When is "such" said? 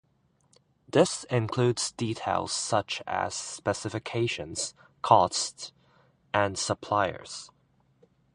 2.51-3.03